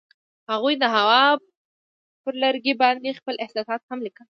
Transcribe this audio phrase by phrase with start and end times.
[0.51, 1.21] هغوی د هوا
[2.23, 4.19] پر لرګي باندې خپل احساسات هم لیکل.